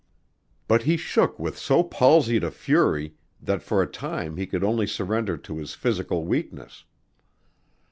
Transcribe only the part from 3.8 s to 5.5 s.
a time he could only surrender